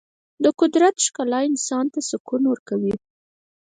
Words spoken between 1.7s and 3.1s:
ته سکون ورکوي.